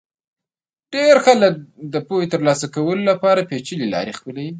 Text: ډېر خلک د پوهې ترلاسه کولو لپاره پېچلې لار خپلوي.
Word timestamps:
ډېر 0.93 1.15
خلک 1.25 1.53
د 1.93 1.95
پوهې 2.07 2.27
ترلاسه 2.33 2.65
کولو 2.75 3.03
لپاره 3.11 3.47
پېچلې 3.49 3.87
لار 3.93 4.07
خپلوي. 4.19 4.49